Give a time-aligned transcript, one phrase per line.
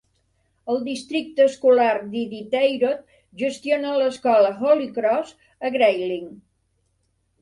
[0.75, 3.03] El districte escolar d'Iditarod
[3.43, 5.37] gestiona l'escola Holy Cross,
[5.71, 6.27] a Grayling.